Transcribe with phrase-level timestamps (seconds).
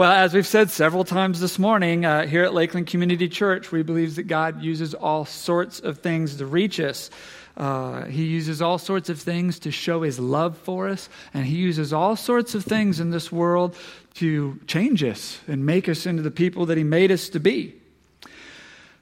[0.00, 3.82] Well, as we've said several times this morning, uh, here at Lakeland Community Church, we
[3.82, 7.10] believe that God uses all sorts of things to reach us.
[7.54, 11.56] Uh, he uses all sorts of things to show his love for us, and he
[11.56, 13.76] uses all sorts of things in this world
[14.14, 17.74] to change us and make us into the people that he made us to be.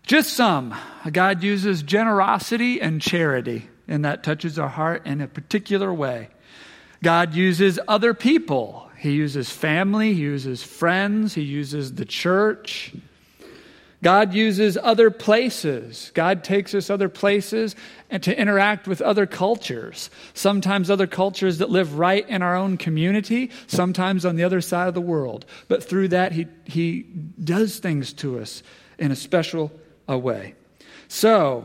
[0.03, 0.75] Just some.
[1.13, 6.29] God uses generosity and charity, and that touches our heart in a particular way.
[7.05, 12.93] God uses other people he uses family, he uses friends, he uses the church.
[14.03, 16.13] God uses other places.
[16.15, 17.75] God takes us other places
[18.11, 20.09] and to interact with other cultures.
[20.35, 24.87] Sometimes other cultures that live right in our own community, sometimes on the other side
[24.87, 25.47] of the world.
[25.67, 27.03] But through that, He, he
[27.43, 28.63] does things to us
[28.99, 29.73] in a special
[30.07, 30.55] a way.
[31.09, 31.65] So,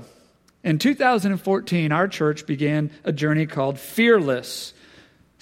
[0.64, 4.74] in 2014, our church began a journey called Fearless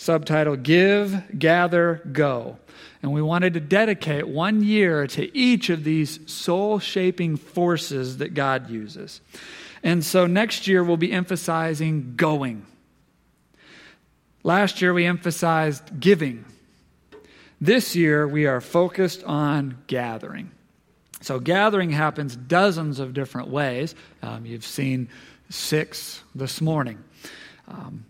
[0.01, 2.57] subtitle Give, Gather, Go.
[3.03, 8.33] And we wanted to dedicate one year to each of these soul shaping forces that
[8.33, 9.21] God uses.
[9.83, 12.65] And so next year we'll be emphasizing going.
[14.41, 16.45] Last year we emphasized giving.
[17.59, 20.49] This year we are focused on gathering.
[21.21, 23.93] So gathering happens dozens of different ways.
[24.23, 25.09] Um, you've seen
[25.51, 27.03] six this morning.
[27.67, 28.05] Um,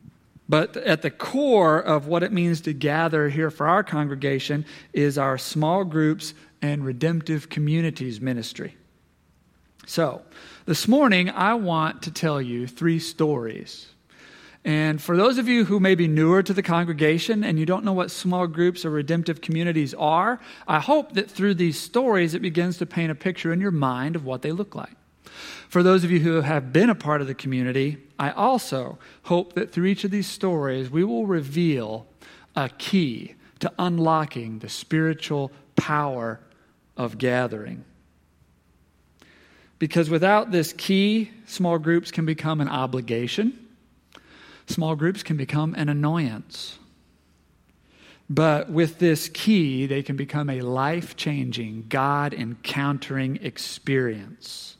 [0.52, 5.18] but at the core of what it means to gather here for our congregation is
[5.18, 8.76] our small groups and redemptive communities ministry.
[9.86, 10.24] So,
[10.66, 13.88] this morning I want to tell you three stories.
[14.66, 17.86] And for those of you who may be newer to the congregation and you don't
[17.86, 22.42] know what small groups or redemptive communities are, I hope that through these stories it
[22.42, 24.98] begins to paint a picture in your mind of what they look like.
[25.72, 29.54] For those of you who have been a part of the community, I also hope
[29.54, 32.08] that through each of these stories, we will reveal
[32.58, 36.42] a key to unlocking the spiritual power
[36.98, 37.86] of gathering.
[39.80, 43.58] Because without this key, small groups can become an obligation,
[44.66, 46.80] small groups can become an annoyance.
[48.30, 54.76] But with this key, they can become a life changing, God encountering experience.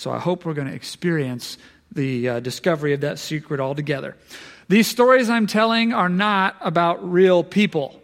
[0.00, 1.58] So I hope we're going to experience
[1.92, 4.16] the uh, discovery of that secret altogether.
[4.66, 8.00] These stories I'm telling are not about real people,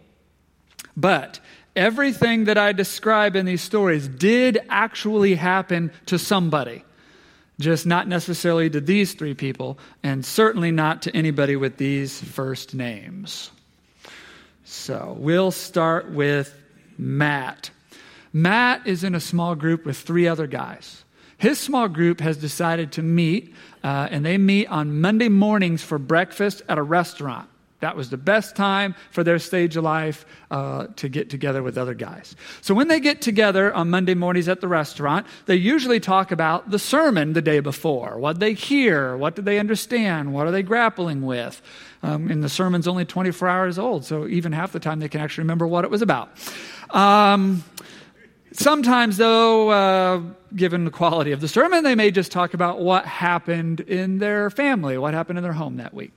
[0.95, 1.39] but
[1.75, 6.83] everything that I describe in these stories did actually happen to somebody.
[7.59, 12.75] Just not necessarily to these three people, and certainly not to anybody with these first
[12.75, 13.49] names.
[14.65, 16.53] So we'll start with
[16.95, 17.71] Matt.
[18.31, 21.03] Matt is in a small group with three other guys.
[21.37, 23.53] His small group has decided to meet,
[23.83, 27.47] uh, and they meet on Monday mornings for breakfast at a restaurant.
[27.79, 31.77] That was the best time for their stage of life uh, to get together with
[31.77, 32.35] other guys.
[32.61, 36.71] So when they get together on Monday mornings at the restaurant, they usually talk about
[36.71, 38.17] the sermon the day before.
[38.17, 41.61] What they hear, what do they understand, what are they grappling with.
[42.01, 45.21] Um, and the sermon's only 24 hours old, so even half the time they can
[45.21, 46.31] actually remember what it was about.
[46.89, 47.63] Um,
[48.59, 50.21] Sometimes, though, uh,
[50.55, 54.49] given the quality of the sermon, they may just talk about what happened in their
[54.49, 56.11] family, what happened in their home that week.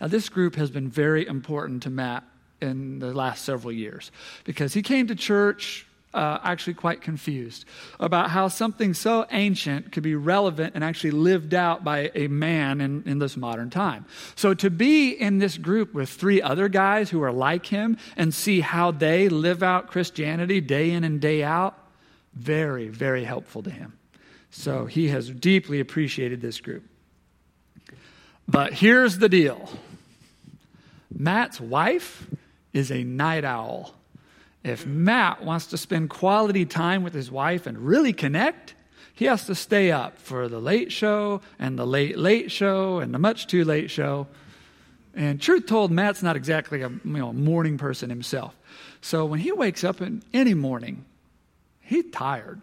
[0.00, 2.24] Now, this group has been very important to Matt
[2.62, 4.10] in the last several years
[4.44, 7.64] because he came to church uh, actually quite confused
[7.98, 12.80] about how something so ancient could be relevant and actually lived out by a man
[12.80, 14.04] in, in this modern time.
[14.34, 18.34] So to be in this group with three other guys who are like him and
[18.34, 21.78] see how they live out Christianity day in and day out,
[22.34, 23.94] very, very helpful to him.
[24.50, 26.84] So he has deeply appreciated this group.
[28.46, 29.70] But here's the deal
[31.10, 32.26] Matt's wife
[32.72, 33.94] is a night owl.
[34.64, 38.74] If Matt wants to spend quality time with his wife and really connect,
[39.14, 43.12] he has to stay up for the late show and the late, late show and
[43.12, 44.26] the much too late show.
[45.14, 48.56] And truth told, Matt's not exactly a you know, morning person himself.
[49.00, 51.04] So when he wakes up in any morning,
[51.80, 52.60] he's tired.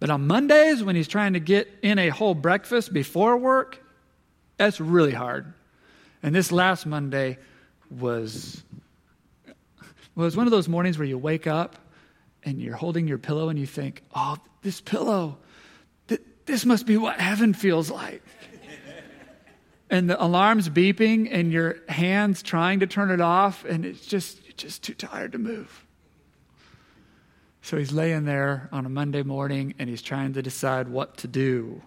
[0.00, 3.82] But on Mondays, when he's trying to get in a whole breakfast before work,
[4.56, 5.52] that's really hard.
[6.22, 7.38] And this last Monday
[7.90, 8.62] was
[10.18, 11.76] well, it's one of those mornings where you wake up
[12.42, 15.38] and you're holding your pillow and you think, oh, this pillow,
[16.08, 18.20] th- this must be what heaven feels like.
[19.90, 24.42] and the alarm's beeping and your hands trying to turn it off and it's just,
[24.42, 25.86] you're just too tired to move.
[27.62, 31.28] So he's laying there on a Monday morning and he's trying to decide what to
[31.28, 31.80] do.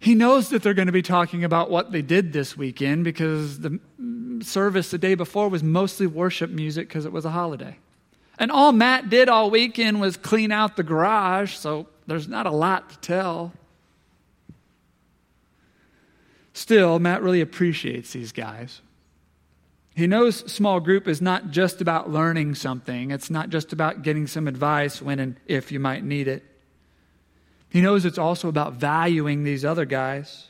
[0.00, 3.60] He knows that they're going to be talking about what they did this weekend because
[3.60, 3.78] the
[4.46, 7.76] service the day before was mostly worship music because it was a holiday.
[8.38, 12.50] And all Matt did all weekend was clean out the garage, so there's not a
[12.50, 13.52] lot to tell.
[16.52, 18.80] Still, Matt really appreciates these guys.
[19.94, 24.26] He knows small group is not just about learning something, it's not just about getting
[24.26, 26.44] some advice when and if you might need it.
[27.68, 30.48] He knows it's also about valuing these other guys.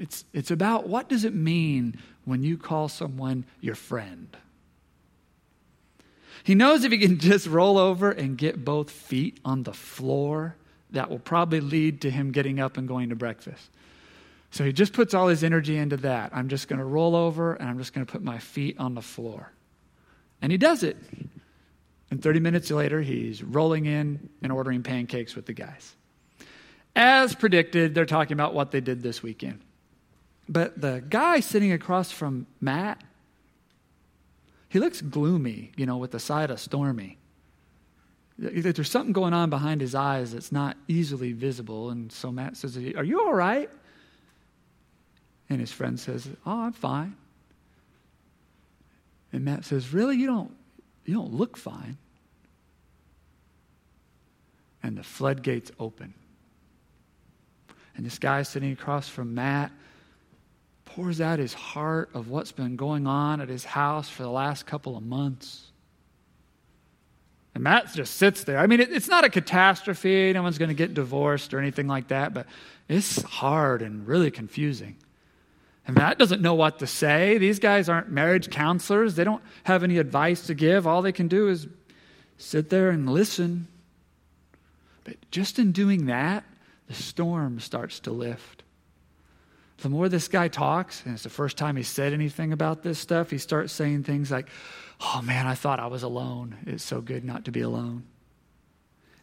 [0.00, 4.34] It's, it's about what does it mean when you call someone your friend?
[6.42, 10.56] He knows if he can just roll over and get both feet on the floor,
[10.92, 13.68] that will probably lead to him getting up and going to breakfast.
[14.50, 16.30] So he just puts all his energy into that.
[16.34, 18.94] I'm just going to roll over and I'm just going to put my feet on
[18.94, 19.52] the floor.
[20.40, 20.96] And he does it.
[22.10, 25.94] And 30 minutes later, he's rolling in and ordering pancakes with the guys.
[26.96, 29.60] As predicted, they're talking about what they did this weekend.
[30.50, 33.00] But the guy sitting across from Matt,
[34.68, 37.18] he looks gloomy, you know, with the side of stormy.
[38.36, 41.90] There's something going on behind his eyes that's not easily visible.
[41.90, 43.70] And so Matt says, Are you all right?
[45.48, 47.14] And his friend says, Oh, I'm fine.
[49.32, 50.16] And Matt says, Really?
[50.16, 50.56] You don't,
[51.04, 51.96] you don't look fine.
[54.82, 56.14] And the floodgates open.
[57.96, 59.70] And this guy sitting across from Matt
[60.94, 64.66] pours out his heart of what's been going on at his house for the last
[64.66, 65.70] couple of months.
[67.54, 68.58] And Matt just sits there.
[68.58, 70.32] I mean, it, it's not a catastrophe.
[70.32, 72.46] No one's going to get divorced or anything like that, but
[72.88, 74.96] it's hard and really confusing.
[75.86, 77.38] And Matt doesn't know what to say.
[77.38, 80.86] These guys aren't marriage counselors, they don't have any advice to give.
[80.86, 81.68] All they can do is
[82.36, 83.68] sit there and listen.
[85.04, 86.44] But just in doing that,
[86.88, 88.62] the storm starts to lift.
[89.80, 92.98] The more this guy talks, and it's the first time he said anything about this
[92.98, 94.48] stuff, he starts saying things like,
[95.00, 96.56] Oh man, I thought I was alone.
[96.66, 98.04] It's so good not to be alone.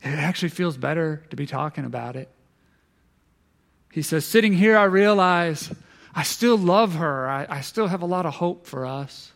[0.01, 2.29] It actually feels better to be talking about it.
[3.91, 5.71] He says, Sitting here, I realize
[6.15, 7.29] I still love her.
[7.29, 9.31] I, I still have a lot of hope for us.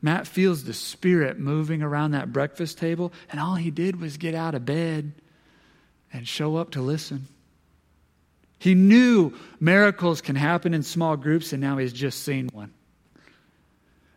[0.00, 4.34] Matt feels the Spirit moving around that breakfast table, and all he did was get
[4.34, 5.12] out of bed
[6.12, 7.26] and show up to listen.
[8.58, 12.72] He knew miracles can happen in small groups, and now he's just seen one.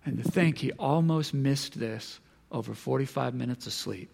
[0.06, 2.20] And to think he almost missed this
[2.52, 4.10] over 45 minutes of sleep.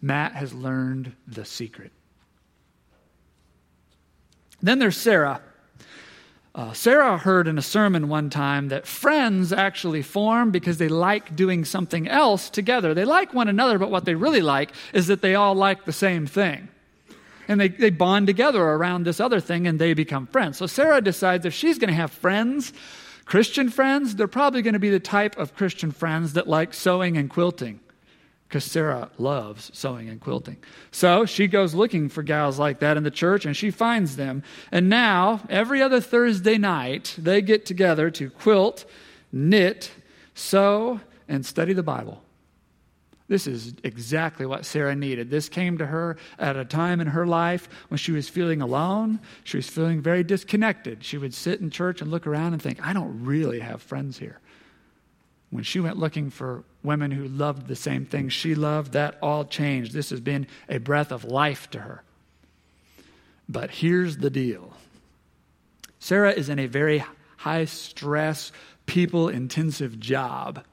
[0.00, 1.92] Matt has learned the secret.
[4.62, 5.42] Then there's Sarah.
[6.54, 11.36] Uh, Sarah heard in a sermon one time that friends actually form because they like
[11.36, 12.94] doing something else together.
[12.94, 15.92] They like one another, but what they really like is that they all like the
[15.92, 16.68] same thing.
[17.48, 20.58] And they, they bond together around this other thing and they become friends.
[20.58, 22.72] So Sarah decides if she's going to have friends,
[23.24, 27.16] Christian friends, they're probably going to be the type of Christian friends that like sewing
[27.16, 27.80] and quilting
[28.48, 30.56] because Sarah loves sewing and quilting.
[30.90, 34.42] So she goes looking for gals like that in the church and she finds them.
[34.72, 38.86] And now, every other Thursday night, they get together to quilt,
[39.30, 39.90] knit,
[40.34, 42.22] sew, and study the Bible.
[43.28, 45.30] This is exactly what Sarah needed.
[45.30, 49.20] This came to her at a time in her life when she was feeling alone.
[49.44, 51.04] She was feeling very disconnected.
[51.04, 54.18] She would sit in church and look around and think, I don't really have friends
[54.18, 54.40] here.
[55.50, 59.44] When she went looking for women who loved the same things she loved, that all
[59.44, 59.92] changed.
[59.92, 62.02] This has been a breath of life to her.
[63.46, 64.72] But here's the deal
[65.98, 67.04] Sarah is in a very
[67.36, 68.52] high stress,
[68.86, 70.64] people intensive job.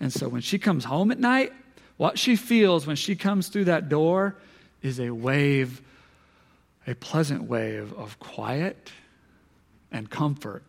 [0.00, 1.52] And so when she comes home at night,
[1.98, 4.36] what she feels when she comes through that door
[4.80, 5.82] is a wave,
[6.86, 8.90] a pleasant wave of quiet
[9.92, 10.62] and comfort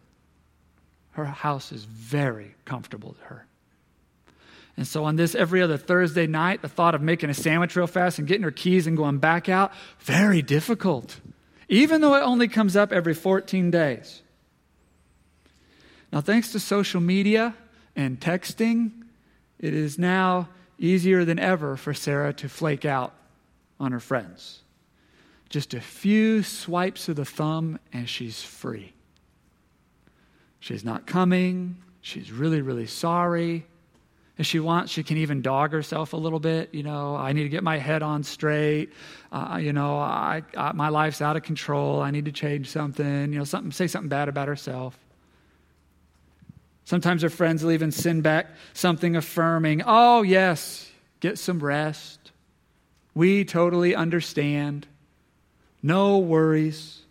[1.19, 3.45] her house is very comfortable to her.
[4.77, 7.87] And so, on this every other Thursday night, the thought of making a sandwich real
[7.87, 11.19] fast and getting her keys and going back out, very difficult,
[11.67, 14.21] even though it only comes up every 14 days.
[16.13, 17.55] Now, thanks to social media
[17.95, 18.91] and texting,
[19.59, 20.47] it is now
[20.79, 23.13] easier than ever for Sarah to flake out
[23.79, 24.61] on her friends.
[25.49, 28.93] Just a few swipes of the thumb, and she's free.
[30.59, 31.77] She's not coming.
[32.01, 33.65] She's really, really sorry.
[34.37, 36.73] If she wants, she can even dog herself a little bit.
[36.73, 38.93] You know, I need to get my head on straight.
[39.31, 42.01] Uh, you know, I, I, my life's out of control.
[42.01, 43.33] I need to change something.
[43.33, 44.97] You know, something, say something bad about herself.
[46.89, 49.83] Sometimes her friends will even send back something affirming.
[49.85, 52.31] Oh, yes, get some rest.
[53.13, 54.87] We totally understand.
[55.83, 57.03] No worries.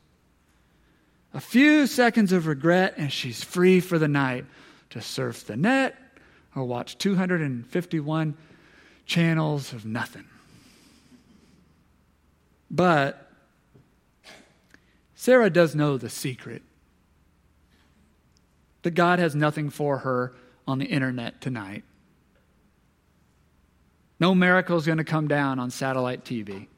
[1.33, 4.47] a few seconds of regret, and she's free for the night
[4.91, 5.95] to surf the net
[6.57, 8.37] or watch 251
[9.07, 10.25] channels of nothing.
[12.69, 13.31] But
[15.15, 16.63] Sarah does know the secret
[18.89, 20.33] that God has nothing for her
[20.67, 21.85] on the internet tonight.
[24.19, 26.69] No miracle is going to come down on satellite TV.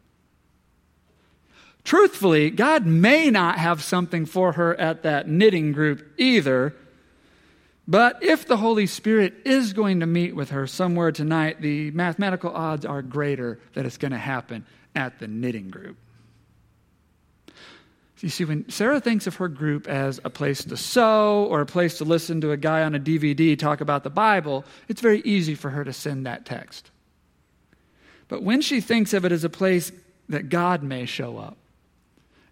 [1.85, 6.75] Truthfully, God may not have something for her at that knitting group either.
[7.87, 12.51] But if the Holy Spirit is going to meet with her somewhere tonight, the mathematical
[12.51, 15.97] odds are greater that it's going to happen at the knitting group.
[18.21, 21.67] You see, when Sarah thinks of her group as a place to sew or a
[21.67, 25.21] place to listen to a guy on a DVD talk about the Bible, it's very
[25.23, 26.91] easy for her to send that text.
[28.29, 29.91] But when she thinks of it as a place
[30.29, 31.57] that God may show up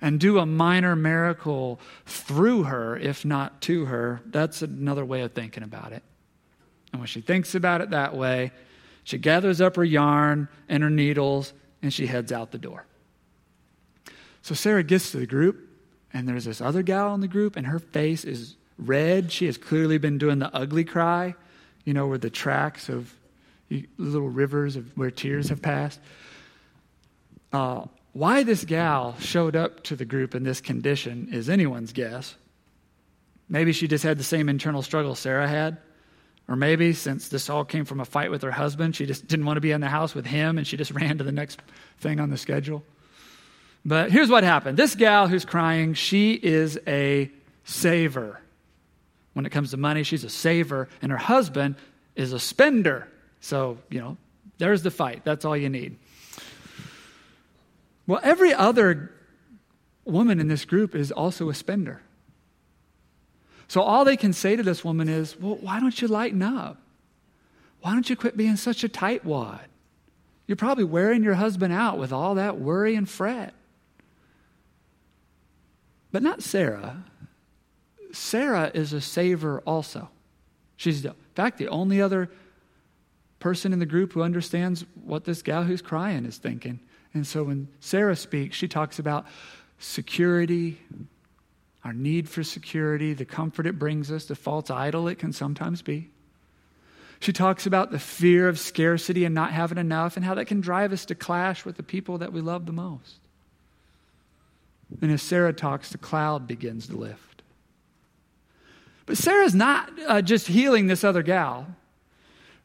[0.00, 5.32] and do a minor miracle through her, if not to her, that's another way of
[5.32, 6.02] thinking about it.
[6.92, 8.52] And when she thinks about it that way,
[9.04, 12.86] she gathers up her yarn and her needles and she heads out the door.
[14.42, 15.68] So Sarah gets to the group,
[16.12, 19.32] and there's this other gal in the group, and her face is red.
[19.32, 21.34] She has clearly been doing the ugly cry,
[21.84, 23.14] you know, where the tracks of
[23.98, 26.00] little rivers of where tears have passed.
[27.52, 32.34] Uh, why this gal showed up to the group in this condition is anyone's guess.
[33.48, 35.78] Maybe she just had the same internal struggle Sarah had.
[36.48, 39.44] Or maybe since this all came from a fight with her husband, she just didn't
[39.44, 41.60] want to be in the house with him and she just ran to the next
[41.98, 42.82] thing on the schedule.
[43.84, 47.30] But here's what happened this gal who's crying, she is a
[47.64, 48.40] saver.
[49.34, 51.76] When it comes to money, she's a saver, and her husband
[52.16, 53.08] is a spender.
[53.40, 54.16] So, you know,
[54.58, 55.22] there's the fight.
[55.24, 55.96] That's all you need.
[58.06, 59.12] Well, every other
[60.04, 62.02] woman in this group is also a spender.
[63.68, 66.78] So all they can say to this woman is, well, why don't you lighten up?
[67.82, 69.60] Why don't you quit being such a tightwad?
[70.46, 73.52] You're probably wearing your husband out with all that worry and fret.
[76.10, 77.04] But not Sarah.
[78.12, 80.08] Sarah is a saver also.
[80.76, 82.30] She's, in fact, the only other
[83.40, 86.80] person in the group who understands what this gal who's crying is thinking.
[87.14, 89.26] And so when Sarah speaks, she talks about
[89.78, 90.78] security,
[91.84, 95.82] our need for security, the comfort it brings us, the false idol it can sometimes
[95.82, 96.10] be.
[97.20, 100.60] She talks about the fear of scarcity and not having enough and how that can
[100.60, 103.18] drive us to clash with the people that we love the most.
[105.00, 107.42] And as Sarah talks, the cloud begins to lift.
[109.06, 111.66] But Sarah's not uh, just healing this other gal,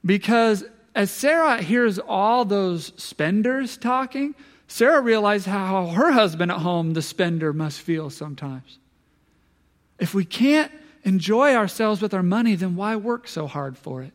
[0.06, 0.66] because
[0.96, 4.36] as Sarah hears all those spenders talking,
[4.68, 8.80] Sarah realized how her husband at home, the spender, must feel sometimes.
[10.00, 10.72] If we can't
[11.04, 14.14] enjoy ourselves with our money, then why work so hard for it?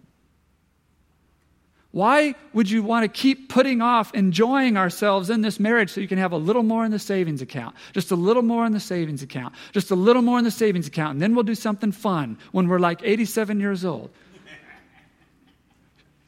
[1.90, 6.08] Why would you want to keep putting off enjoying ourselves in this marriage so you
[6.08, 7.74] can have a little more in the savings account?
[7.92, 9.54] Just a little more in the savings account.
[9.72, 11.12] Just a little more in the savings account.
[11.12, 14.10] And then we'll do something fun when we're like 87 years old.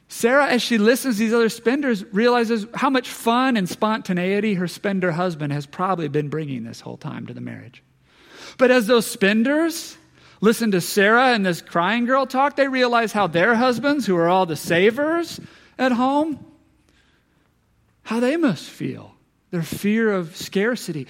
[0.09, 4.67] Sarah, as she listens to these other spenders, realizes how much fun and spontaneity her
[4.67, 7.83] spender husband has probably been bringing this whole time to the marriage.
[8.59, 9.97] But as those spenders
[10.41, 14.29] listen to Sarah and this crying girl talk, they realize how their husbands, who are
[14.29, 15.41] all the savers
[15.79, 16.45] at home,
[18.03, 19.15] how they must feel.
[19.51, 21.09] Their fear of scarcity.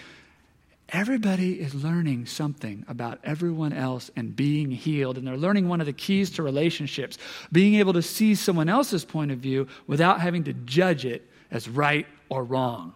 [0.88, 5.18] Everybody is learning something about everyone else and being healed.
[5.18, 7.18] And they're learning one of the keys to relationships
[7.52, 11.68] being able to see someone else's point of view without having to judge it as
[11.68, 12.94] right or wrong.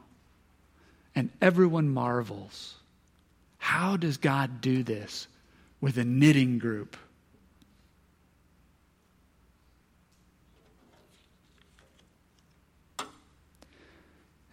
[1.15, 2.75] And everyone marvels.
[3.59, 5.29] How does God do this
[5.85, 6.97] with a knitting group?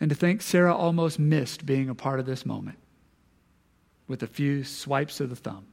[0.02, 2.80] And to think Sarah almost missed being a part of this moment
[4.10, 5.68] with a few swipes of the thumb.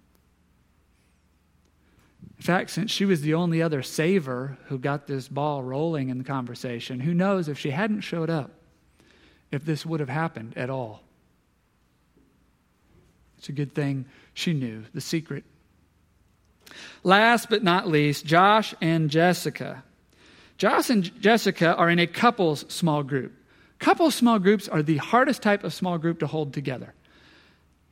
[2.37, 6.19] In fact, since she was the only other saver who got this ball rolling in
[6.19, 8.53] the conversation, who knows if she hadn't showed up,
[9.51, 11.03] if this would have happened at all.
[13.39, 14.05] It's a good thing
[14.39, 15.43] she knew the secret.
[17.03, 19.83] Last but not least, Josh and Jessica.
[20.59, 23.33] Josh and Jessica are in a couples small group.
[23.81, 26.95] Couple small groups are the hardest type of small group to hold together.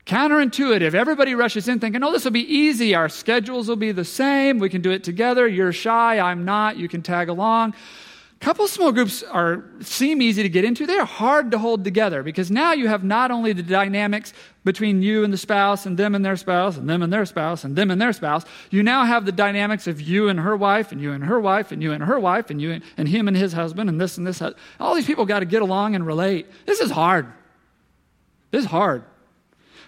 [0.05, 0.95] Counterintuitive.
[0.95, 2.95] Everybody rushes in thinking, oh, this will be easy.
[2.95, 4.61] Our schedules will be the same.
[4.61, 5.49] We can do it together.
[5.49, 6.21] You're shy.
[6.21, 6.77] I'm not.
[6.77, 7.75] You can tag along.
[8.41, 10.87] Couple small groups are seem easy to get into.
[10.87, 15.01] They are hard to hold together because now you have not only the dynamics between
[15.03, 17.75] you and the spouse and them and their spouse and them and their spouse and
[17.75, 18.45] them and their spouse.
[18.71, 21.73] You now have the dynamics of you and her wife and you and her wife
[21.73, 24.19] and you and her wife and you and, and him and his husband and this
[24.19, 24.43] and this.
[24.79, 26.47] All these people got to get along and relate.
[26.67, 27.27] This is hard.
[28.51, 29.03] This is hard.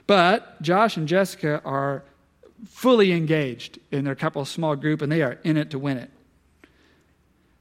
[0.07, 2.03] But Josh and Jessica are
[2.67, 6.11] fully engaged in their couple small group and they are in it to win it.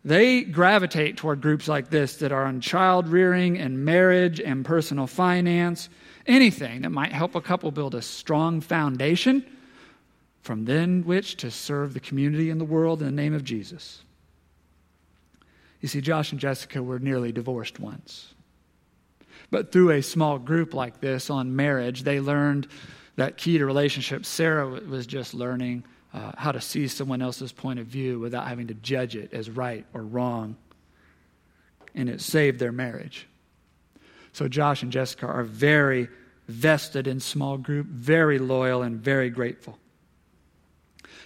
[0.08, 5.06] They gravitate toward groups like this that are on child rearing and marriage and personal
[5.06, 5.90] finance,
[6.26, 9.46] anything that might help a couple build a strong foundation
[10.44, 14.02] from then which to serve the community and the world in the name of Jesus.
[15.82, 18.34] You see, Josh and Jessica were nearly divorced once.
[19.52, 22.70] But through a small group like this on marriage, they learned
[23.18, 24.30] that key to relationships.
[24.30, 25.84] Sarah was just learning
[26.14, 29.50] uh, how to see someone else's point of view without having to judge it as
[29.50, 30.56] right or wrong.
[31.94, 33.28] And it saved their marriage.
[34.34, 36.10] So Josh and Jessica are very
[36.48, 39.78] vested in small group, very loyal, and very grateful.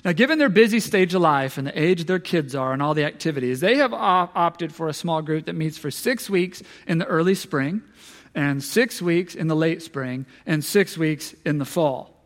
[0.03, 2.95] Now, given their busy stage of life and the age their kids are and all
[2.95, 6.97] the activities, they have opted for a small group that meets for six weeks in
[6.97, 7.83] the early spring,
[8.33, 12.20] and six weeks in the late spring, and six weeks in the fall.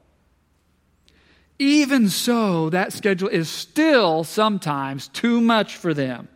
[1.58, 6.28] Even so, that schedule is still sometimes too much for them.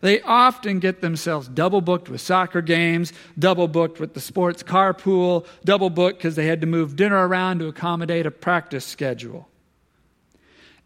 [0.00, 5.46] They often get themselves double booked with soccer games, double booked with the sports carpool,
[5.64, 9.48] double booked because they had to move dinner around to accommodate a practice schedule.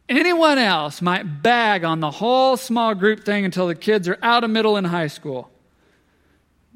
[0.06, 4.44] Anyone else might bag on the whole small group thing until the kids are out
[4.44, 5.50] of middle and high school.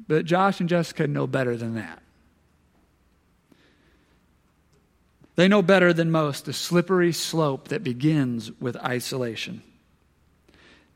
[0.07, 2.00] But Josh and Jessica know better than that.
[5.35, 9.61] They know better than most the slippery slope that begins with isolation.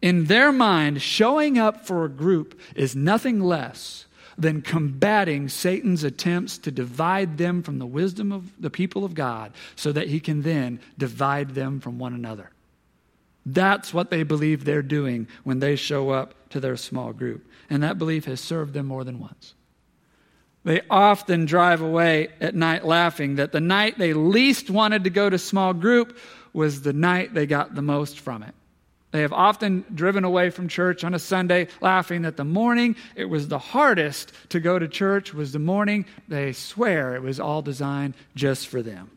[0.02, 4.06] In their mind, showing up for a group is nothing less
[4.38, 9.54] than combating Satan's attempts to divide them from the wisdom of the people of God
[9.76, 12.52] so that he can then divide them from one another.
[13.46, 17.48] That's what they believe they're doing when they show up to their small group.
[17.70, 19.54] And that belief has served them more than once.
[20.66, 25.30] They often drive away at night laughing that the night they least wanted to go
[25.30, 26.18] to small group
[26.54, 28.56] was the night they got the most from it.
[29.12, 33.26] They have often driven away from church on a Sunday laughing that the morning it
[33.26, 37.62] was the hardest to go to church was the morning they swear it was all
[37.62, 39.12] designed just for them.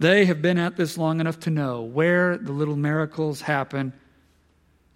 [0.00, 3.92] They have been at this long enough to know where the little miracles happen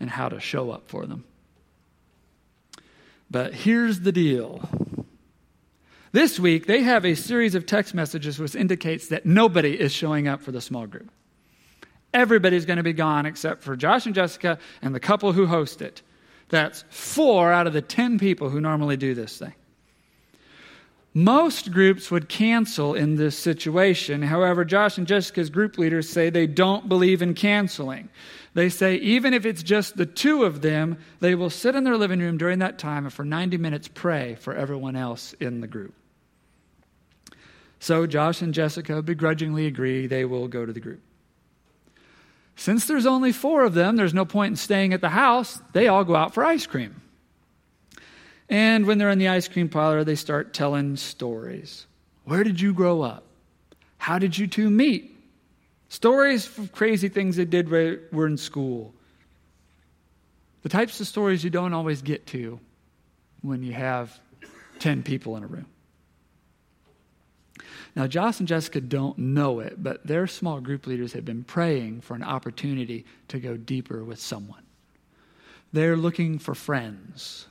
[0.00, 1.24] and how to show up for them.
[3.31, 4.68] But here's the deal
[6.14, 10.29] this week, they have a series of text messages which indicates that nobody is showing
[10.29, 11.11] up for the small group.
[12.12, 15.83] Everybody's going to be gone except for Josh and Jessica and the couple who host
[15.83, 16.03] it.
[16.50, 19.55] That's four out of the 10 people who normally do this thing.
[21.14, 24.22] Most groups would cancel in this situation.
[24.22, 28.09] However, Josh and Jessica's group leaders say they don't believe in canceling.
[28.55, 31.96] They say even if it's just the two of them, they will sit in their
[31.96, 35.66] living room during that time and for 90 minutes pray for everyone else in the
[35.66, 35.92] group.
[37.85, 41.03] So Josh and Jessica begrudgingly agree they will go to the group.
[42.57, 45.61] Since there's only four of them, there's no point in staying at the house.
[45.75, 47.03] They all go out for ice cream.
[48.49, 51.87] And when they're in the ice cream parlor, they start telling stories.
[52.25, 53.27] Where did you grow up?
[53.99, 55.14] How did you two meet?
[55.90, 58.94] Stories of crazy things they did when we were in school.
[60.62, 62.61] The types of stories you don't always get to
[63.42, 64.18] when you have
[64.79, 65.66] 10 people in a room.
[67.96, 72.00] Now, Josh and Jessica don't know it, but their small group leaders have been praying
[72.00, 74.62] for an opportunity to go deeper with someone.
[75.72, 77.46] They're looking for friends.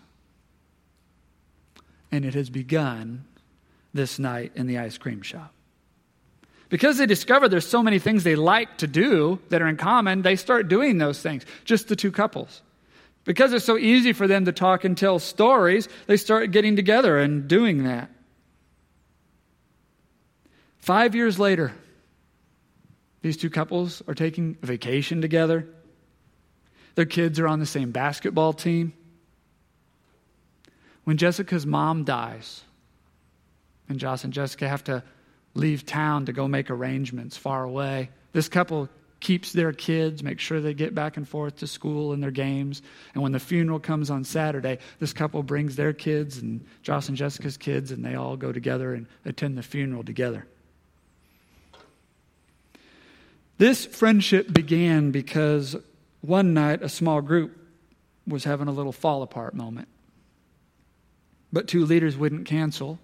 [2.11, 3.25] And it has begun
[3.93, 5.53] this night in the ice cream shop.
[6.69, 10.23] Because they discover there's so many things they like to do that are in common,
[10.23, 12.61] they start doing those things, just the two couples.
[13.25, 17.19] Because it's so easy for them to talk and tell stories, they start getting together
[17.19, 18.09] and doing that.
[20.83, 21.71] Five years later,
[23.21, 25.65] these two couples are taking a vacation together.
[26.95, 28.91] Their kids are on the same basketball team.
[31.05, 32.63] When Jessica's mom dies,
[33.87, 35.03] and Josh and Jessica have to
[35.53, 38.89] leave town to go make arrangements far away, this couple
[39.21, 42.81] keeps their kids, makes sure they get back and forth to school and their games.
[43.13, 47.15] And when the funeral comes on Saturday, this couple brings their kids and Josh and
[47.15, 50.45] Jessica's kids, and they all go together and attend the funeral together.
[53.57, 55.75] This friendship began because
[56.21, 57.57] one night a small group
[58.27, 59.87] was having a little fall apart moment.
[61.51, 62.99] But two leaders wouldn't cancel.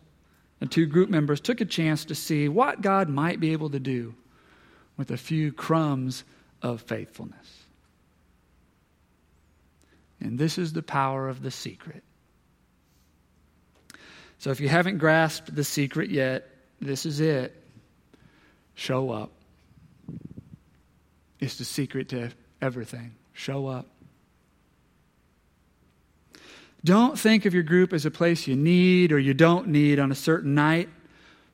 [0.62, 3.80] and two group members took a chance to see what God might be able to
[3.80, 4.16] do
[4.98, 6.24] with a few crumbs
[6.62, 7.64] of faithfulness.
[10.20, 12.04] And this is the power of the secret.
[14.40, 16.50] So if you haven't grasped the secret yet,
[16.82, 17.56] this is it.
[18.76, 19.32] Show up.
[21.40, 23.16] It's the secret to everything.
[23.34, 23.88] Show up.
[26.84, 30.12] Don't think of your group as a place you need or you don't need on
[30.12, 30.90] a certain night,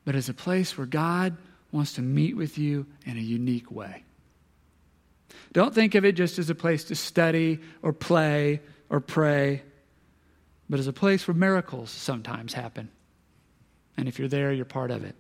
[0.04, 1.36] but as a place where God
[1.72, 4.04] wants to meet with you in a unique way.
[5.52, 9.64] Don't think of it just as a place to study or play or pray,
[10.70, 12.90] but as a place where miracles sometimes happen.
[13.98, 15.16] And if you're there, you're part of it.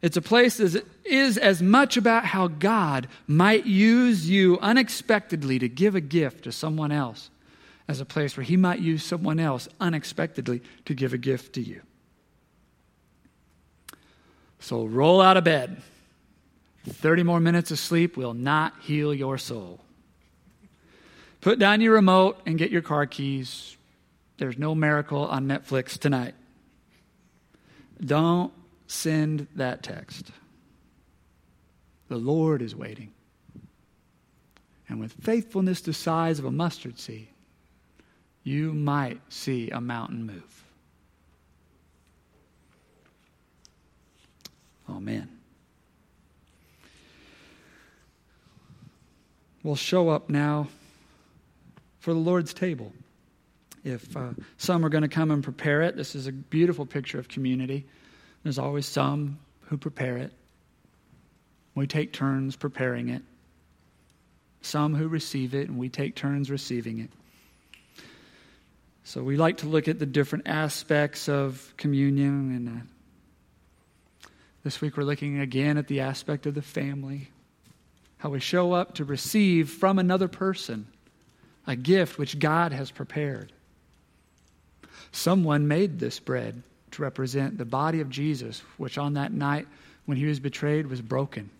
[0.00, 5.68] It's a place that is as much about how God might use you unexpectedly to
[5.68, 7.30] give a gift to someone else
[7.88, 11.62] as a place where He might use someone else unexpectedly to give a gift to
[11.62, 11.82] you.
[14.60, 15.82] So roll out of bed.
[16.86, 19.80] 30 more minutes of sleep will not heal your soul.
[21.40, 23.76] Put down your remote and get your car keys.
[24.38, 26.34] There's no miracle on Netflix tonight.
[28.04, 28.52] Don't
[28.88, 30.32] send that text.
[32.08, 33.12] The Lord is waiting.
[34.88, 37.28] And with faithfulness the size of a mustard seed,
[38.42, 40.64] you might see a mountain move.
[44.88, 45.28] Amen.
[49.62, 50.68] We'll show up now
[51.98, 52.90] for the Lord's table.
[53.84, 57.18] If uh, some are going to come and prepare it, this is a beautiful picture
[57.18, 57.86] of community.
[58.42, 60.32] There's always some who prepare it.
[61.74, 63.22] We take turns preparing it.
[64.62, 67.10] Some who receive it, and we take turns receiving it.
[69.04, 72.54] So we like to look at the different aspects of communion.
[72.54, 74.28] And uh,
[74.64, 77.30] this week we're looking again at the aspect of the family.
[78.18, 80.88] How we show up to receive from another person
[81.66, 83.52] a gift which God has prepared.
[85.12, 89.66] Someone made this bread to represent the body of Jesus, which on that night
[90.06, 91.50] when he was betrayed was broken.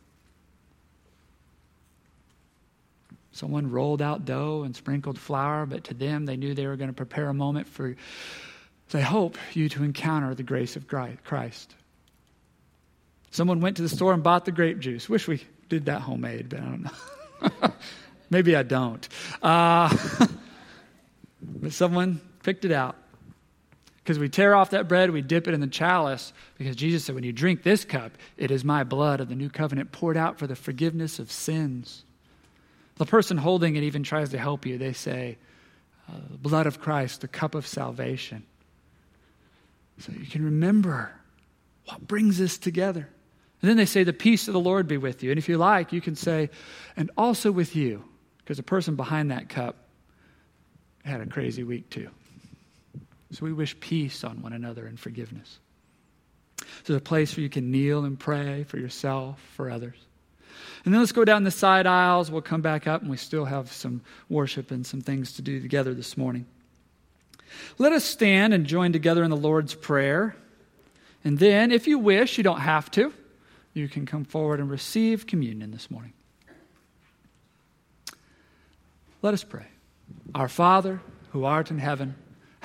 [3.32, 6.90] Someone rolled out dough and sprinkled flour, but to them, they knew they were going
[6.90, 7.94] to prepare a moment for,
[8.90, 11.74] they hope, you to encounter the grace of Christ.
[13.30, 15.08] Someone went to the store and bought the grape juice.
[15.08, 17.70] Wish we did that homemade, but I don't know.
[18.30, 19.08] Maybe I don't.
[19.42, 19.94] Uh,
[21.42, 22.96] but someone picked it out.
[24.08, 27.14] Because we tear off that bread, we dip it in the chalice, because Jesus said,
[27.14, 30.38] When you drink this cup, it is my blood of the new covenant poured out
[30.38, 32.04] for the forgiveness of sins.
[32.96, 34.78] The person holding it even tries to help you.
[34.78, 35.36] They say,
[36.08, 38.44] uh, The blood of Christ, the cup of salvation.
[39.98, 41.12] So you can remember
[41.84, 43.06] what brings us together.
[43.60, 45.32] And then they say, The peace of the Lord be with you.
[45.32, 46.48] And if you like, you can say,
[46.96, 48.04] And also with you,
[48.38, 49.76] because the person behind that cup
[51.04, 52.08] had a crazy week too.
[53.30, 55.58] So we wish peace on one another and forgiveness.
[56.58, 59.96] So there's a place where you can kneel and pray for yourself, for others.
[60.84, 62.30] And then let's go down the side aisles.
[62.30, 65.60] We'll come back up, and we still have some worship and some things to do
[65.60, 66.46] together this morning.
[67.78, 70.36] Let us stand and join together in the Lord's Prayer.
[71.24, 73.12] And then, if you wish, you don't have to,
[73.74, 76.12] you can come forward and receive communion this morning.
[79.20, 79.66] Let us pray.
[80.34, 82.14] Our Father, who art in heaven,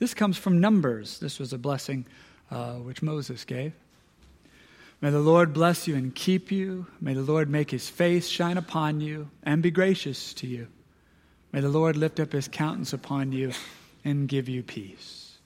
[0.00, 1.18] This comes from Numbers.
[1.18, 2.06] This was a blessing
[2.50, 3.74] uh, which Moses gave.
[5.02, 6.86] May the Lord bless you and keep you.
[7.02, 10.68] May the Lord make his face shine upon you and be gracious to you.
[11.52, 13.52] May the Lord lift up his countenance upon you
[14.02, 15.36] and give you peace.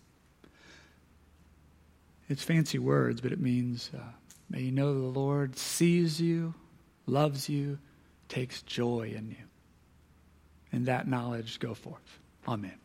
[2.29, 4.01] It's fancy words, but it means uh,
[4.51, 6.55] may you know the Lord sees you,
[7.07, 7.79] loves you,
[8.29, 9.45] takes joy in you.
[10.71, 12.19] In that knowledge, go forth.
[12.47, 12.79] Amen.